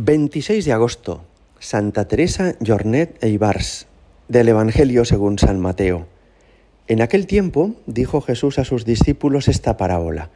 [0.00, 1.24] 26 de agosto,
[1.58, 3.88] Santa Teresa Jornet e Ibars,
[4.28, 6.06] del Evangelio según San Mateo.
[6.86, 10.30] En aquel tiempo dijo Jesús a sus discípulos esta parábola.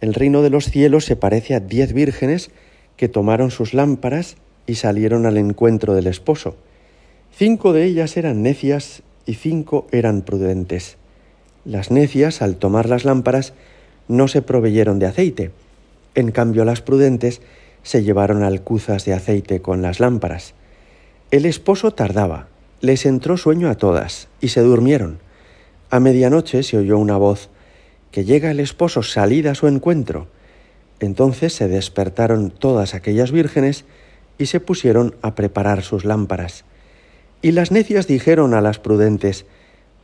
[0.00, 2.50] El reino de los cielos se parece a diez vírgenes
[2.96, 4.36] que tomaron sus lámparas
[4.66, 6.56] y salieron al encuentro del esposo.
[7.32, 10.96] Cinco de ellas eran necias y cinco eran prudentes.
[11.66, 13.52] Las necias, al tomar las lámparas,
[14.08, 15.50] no se proveyeron de aceite.
[16.14, 17.42] En cambio, las prudentes
[17.86, 20.54] se llevaron alcuzas de aceite con las lámparas.
[21.30, 22.48] El esposo tardaba,
[22.80, 25.20] les entró sueño a todas, y se durmieron.
[25.88, 27.48] A medianoche se oyó una voz,
[28.10, 30.26] que llega el esposo, salida a su encuentro.
[30.98, 33.84] Entonces se despertaron todas aquellas vírgenes
[34.36, 36.64] y se pusieron a preparar sus lámparas.
[37.40, 39.46] Y las necias dijeron a las prudentes,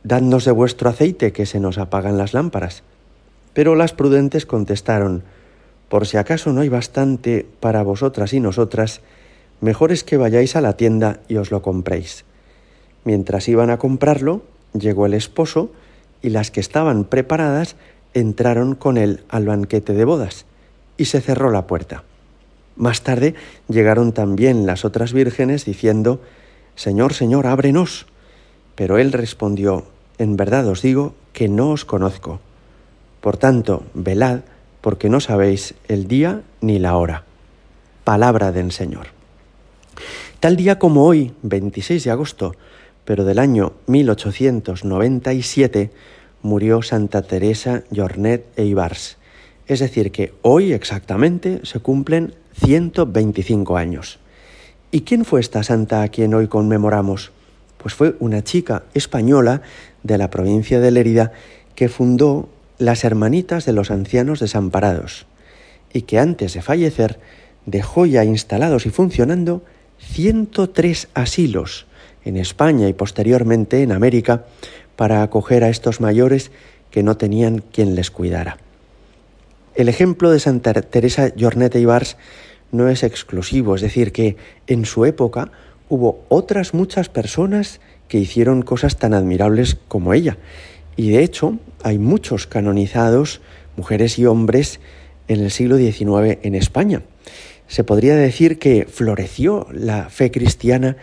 [0.05, 2.83] Dadnos de vuestro aceite, que se nos apagan las lámparas.
[3.53, 5.23] Pero las prudentes contestaron,
[5.93, 9.01] por si acaso no hay bastante para vosotras y nosotras,
[9.61, 12.25] mejor es que vayáis a la tienda y os lo compréis.
[13.03, 14.41] Mientras iban a comprarlo,
[14.73, 15.69] llegó el esposo
[16.23, 17.75] y las que estaban preparadas
[18.15, 20.47] entraron con él al banquete de bodas
[20.97, 22.01] y se cerró la puerta.
[22.75, 23.35] Más tarde
[23.69, 26.21] llegaron también las otras vírgenes diciendo,
[26.73, 28.07] Señor, Señor, ábrenos.
[28.73, 29.85] Pero él respondió,
[30.17, 32.39] En verdad os digo que no os conozco.
[33.21, 34.39] Por tanto, velad,
[34.83, 37.23] porque no sabéis el día ni la hora.
[38.03, 39.07] Palabra del Señor.
[40.41, 42.53] Tal día como hoy, 26 de agosto,
[43.05, 45.89] pero del año 1897,
[46.41, 49.15] murió Santa Teresa Jornet e Ibars.
[49.67, 52.33] Es decir, que hoy exactamente se cumplen
[52.65, 54.19] 125 años.
[54.91, 57.31] ¿Y quién fue esta santa a quien hoy conmemoramos?
[57.77, 59.61] Pues fue una chica española
[60.03, 61.31] de la provincia de Lérida
[61.73, 65.25] que fundó las hermanitas de los ancianos desamparados,
[65.91, 67.19] y que antes de fallecer
[67.65, 69.63] dejó ya instalados y funcionando
[69.99, 71.85] 103 asilos
[72.25, 74.45] en España y posteriormente en América
[74.95, 76.51] para acoger a estos mayores
[76.91, 78.57] que no tenían quien les cuidara.
[79.75, 82.17] El ejemplo de Santa Teresa Jornet Ibars
[82.71, 84.35] no es exclusivo, es decir, que
[84.67, 85.51] en su época
[85.89, 90.37] hubo otras muchas personas que hicieron cosas tan admirables como ella
[90.95, 93.41] y de hecho hay muchos canonizados,
[93.77, 94.79] mujeres y hombres,
[95.27, 97.03] en el siglo XIX en España.
[97.67, 100.97] Se podría decir que floreció la fe cristiana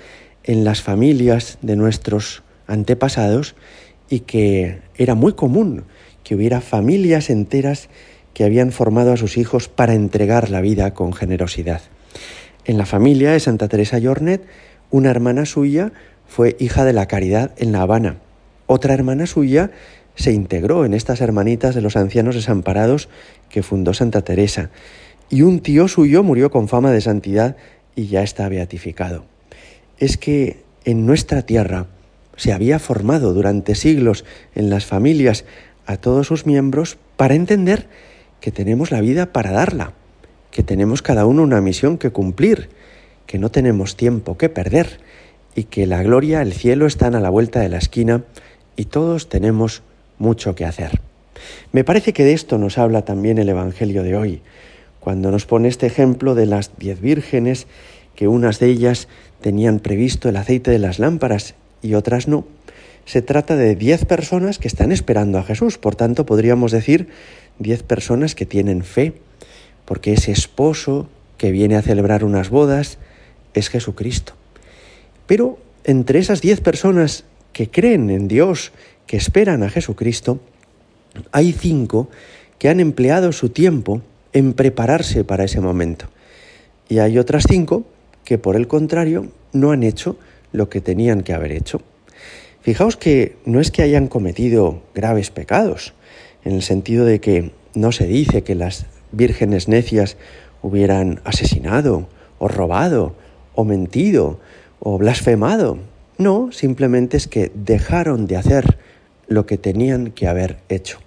[0.45, 3.55] en las familias de nuestros antepasados
[4.09, 5.85] y que era muy común
[6.23, 7.89] que hubiera familias enteras
[8.35, 11.81] que habían formado a sus hijos para entregar la vida con generosidad.
[12.65, 14.45] En la familia de Santa Teresa Jornet,
[14.91, 15.93] una hermana suya
[16.29, 18.17] fue hija de la caridad en La Habana
[18.73, 19.73] otra hermana suya
[20.15, 23.09] se integró en estas hermanitas de los ancianos desamparados
[23.49, 24.71] que fundó Santa Teresa,
[25.29, 27.57] y un tío suyo murió con fama de santidad
[27.97, 29.25] y ya está beatificado.
[29.99, 31.87] Es que en nuestra tierra
[32.37, 35.45] se había formado durante siglos en las familias
[35.85, 37.89] a todos sus miembros para entender
[38.41, 39.95] que tenemos la vida para darla,
[40.53, 42.69] que tenemos cada uno una misión que cumplir,
[43.27, 45.01] que no tenemos tiempo que perder
[45.57, 48.23] y que la gloria, el cielo están a la vuelta de la esquina
[48.81, 49.83] y todos tenemos
[50.17, 51.03] mucho que hacer.
[51.71, 54.41] Me parece que de esto nos habla también el Evangelio de hoy,
[55.01, 57.67] cuando nos pone este ejemplo de las diez vírgenes,
[58.15, 59.07] que unas de ellas
[59.43, 62.47] tenían previsto el aceite de las lámparas y otras no.
[63.05, 67.09] Se trata de diez personas que están esperando a Jesús, por tanto podríamos decir
[67.59, 69.13] diez personas que tienen fe,
[69.85, 72.97] porque ese esposo que viene a celebrar unas bodas
[73.53, 74.33] es Jesucristo.
[75.27, 78.73] Pero entre esas diez personas que creen en Dios,
[79.07, 80.41] que esperan a Jesucristo,
[81.33, 82.09] hay cinco
[82.59, 84.03] que han empleado su tiempo
[84.33, 86.07] en prepararse para ese momento.
[86.89, 87.85] Y hay otras cinco
[88.25, 90.17] que, por el contrario, no han hecho
[90.53, 91.81] lo que tenían que haber hecho.
[92.61, 95.95] Fijaos que no es que hayan cometido graves pecados,
[96.45, 100.17] en el sentido de que no se dice que las vírgenes necias
[100.63, 103.15] hubieran asesinado, o robado,
[103.55, 104.41] o mentido,
[104.79, 105.79] o blasfemado.
[106.21, 108.77] No, simplemente es que dejaron de hacer
[109.27, 110.99] lo que tenían que haber hecho.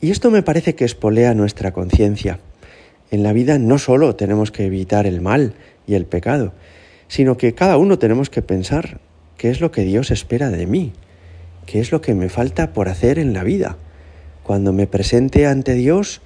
[0.00, 2.40] Y esto me parece que espolea nuestra conciencia.
[3.10, 5.52] En la vida no solo tenemos que evitar el mal
[5.86, 6.54] y el pecado,
[7.08, 9.00] sino que cada uno tenemos que pensar
[9.36, 10.94] qué es lo que Dios espera de mí,
[11.66, 13.76] qué es lo que me falta por hacer en la vida.
[14.44, 16.22] Cuando me presente ante Dios,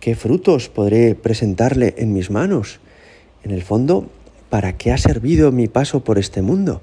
[0.00, 2.80] qué frutos podré presentarle en mis manos.
[3.44, 4.08] En el fondo,
[4.48, 6.80] ¿para qué ha servido mi paso por este mundo?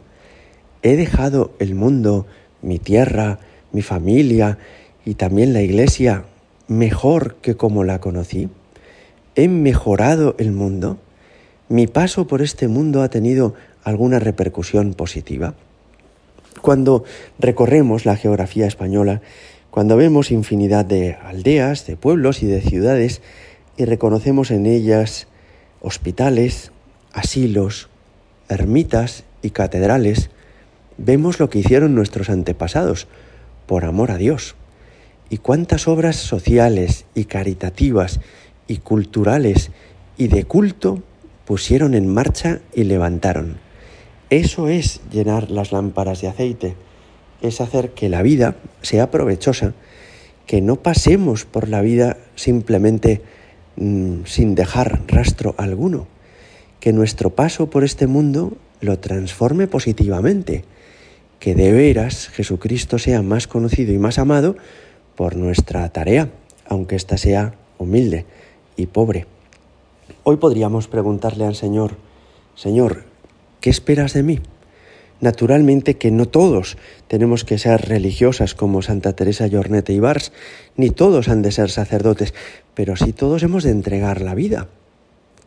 [0.83, 2.25] He dejado el mundo,
[2.61, 3.39] mi tierra,
[3.71, 4.57] mi familia
[5.05, 6.25] y también la iglesia
[6.67, 8.49] mejor que como la conocí?
[9.35, 10.97] ¿He mejorado el mundo?
[11.69, 13.53] mi paso por este mundo ha tenido
[13.83, 15.55] alguna repercusión positiva.
[16.61, 17.03] Cuando
[17.39, 19.21] recorremos la geografía española,
[19.69, 23.21] cuando vemos infinidad de aldeas, de pueblos y de ciudades
[23.75, 25.27] y reconocemos en ellas
[25.81, 26.71] hospitales,
[27.13, 27.89] asilos,
[28.49, 30.29] ermitas y catedrales,
[30.97, 33.07] vemos lo que hicieron nuestros antepasados
[33.65, 34.55] por amor a Dios.
[35.29, 38.19] Y cuántas obras sociales y caritativas
[38.67, 39.71] y culturales
[40.17, 41.03] y de culto
[41.45, 43.57] pusieron en marcha y levantaron.
[44.29, 46.75] Eso es llenar las lámparas de aceite,
[47.41, 49.73] es hacer que la vida sea provechosa,
[50.45, 53.21] que no pasemos por la vida simplemente
[53.75, 56.07] mm, sin dejar rastro alguno,
[56.79, 60.65] que nuestro paso por este mundo lo transforme positivamente,
[61.39, 64.55] que de veras Jesucristo sea más conocido y más amado
[65.15, 66.29] por nuestra tarea,
[66.67, 68.25] aunque ésta sea humilde
[68.75, 69.25] y pobre.
[70.23, 71.97] Hoy podríamos preguntarle al Señor,
[72.55, 73.03] Señor,
[73.61, 74.39] ¿qué esperas de mí?
[75.19, 80.31] Naturalmente que no todos tenemos que ser religiosas como Santa Teresa Llornete y Bars,
[80.75, 82.33] ni todos han de ser sacerdotes,
[82.75, 84.67] pero sí todos hemos de entregar la vida.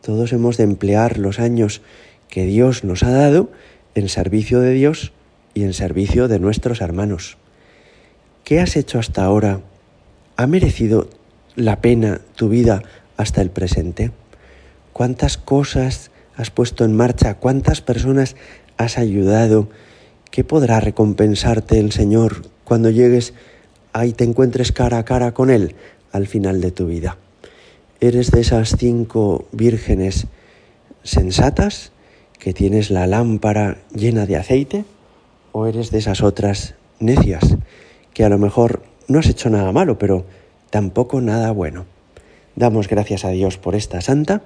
[0.01, 1.81] Todos hemos de emplear los años
[2.27, 3.49] que Dios nos ha dado
[3.95, 5.13] en servicio de Dios
[5.53, 7.37] y en servicio de nuestros hermanos.
[8.43, 9.61] ¿Qué has hecho hasta ahora?
[10.37, 11.09] ¿Ha merecido
[11.55, 12.83] la pena tu vida
[13.17, 14.11] hasta el presente?
[14.93, 18.35] ¿Cuántas cosas has puesto en marcha, cuántas personas
[18.77, 19.69] has ayudado,
[20.31, 23.33] ¿qué podrá recompensarte el Señor cuando llegues
[23.93, 25.75] ahí te encuentres cara a cara con Él
[26.11, 27.17] al final de tu vida?
[27.99, 30.27] ¿Eres de esas cinco vírgenes
[31.03, 31.91] sensatas
[32.39, 34.85] que tienes la lámpara llena de aceite?
[35.51, 37.57] ¿O eres de esas otras necias
[38.13, 40.25] que a lo mejor no has hecho nada malo, pero
[40.69, 41.85] tampoco nada bueno?
[42.55, 44.43] Damos gracias a Dios por esta santa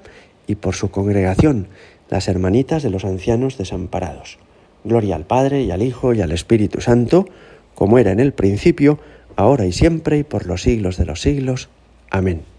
[0.48, 1.68] y por su congregación,
[2.10, 4.38] las hermanitas de los ancianos desamparados.
[4.84, 7.28] Gloria al Padre y al Hijo y al Espíritu Santo,
[7.74, 9.00] como era en el principio,
[9.36, 11.70] ahora y siempre y por los siglos de los siglos.
[12.10, 12.55] Amén.